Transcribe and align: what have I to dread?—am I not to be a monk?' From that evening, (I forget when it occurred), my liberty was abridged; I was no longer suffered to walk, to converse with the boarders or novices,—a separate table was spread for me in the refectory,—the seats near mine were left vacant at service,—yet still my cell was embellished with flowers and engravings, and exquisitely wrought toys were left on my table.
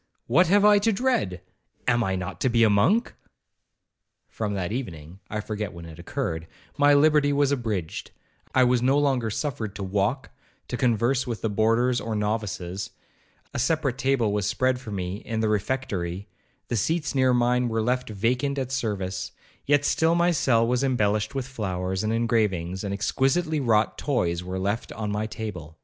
what 0.25 0.47
have 0.47 0.65
I 0.65 0.79
to 0.79 0.91
dread?—am 0.91 2.03
I 2.03 2.15
not 2.15 2.41
to 2.41 2.49
be 2.49 2.63
a 2.63 2.71
monk?' 2.71 3.13
From 4.27 4.55
that 4.55 4.71
evening, 4.71 5.19
(I 5.29 5.39
forget 5.41 5.73
when 5.73 5.85
it 5.85 5.99
occurred), 5.99 6.47
my 6.75 6.95
liberty 6.95 7.31
was 7.31 7.51
abridged; 7.51 8.09
I 8.55 8.63
was 8.63 8.81
no 8.81 8.97
longer 8.97 9.29
suffered 9.29 9.75
to 9.75 9.83
walk, 9.83 10.31
to 10.69 10.75
converse 10.75 11.27
with 11.27 11.43
the 11.43 11.51
boarders 11.51 12.01
or 12.01 12.15
novices,—a 12.15 13.59
separate 13.59 13.99
table 13.99 14.33
was 14.33 14.47
spread 14.47 14.79
for 14.79 14.89
me 14.89 15.17
in 15.17 15.39
the 15.39 15.49
refectory,—the 15.49 16.75
seats 16.75 17.13
near 17.13 17.31
mine 17.31 17.67
were 17.69 17.83
left 17.83 18.09
vacant 18.09 18.57
at 18.57 18.71
service,—yet 18.71 19.85
still 19.85 20.15
my 20.15 20.31
cell 20.31 20.65
was 20.65 20.83
embellished 20.83 21.35
with 21.35 21.45
flowers 21.47 22.03
and 22.03 22.11
engravings, 22.11 22.83
and 22.83 22.91
exquisitely 22.91 23.59
wrought 23.59 23.99
toys 23.99 24.43
were 24.43 24.57
left 24.57 24.91
on 24.93 25.11
my 25.11 25.27
table. 25.27 25.77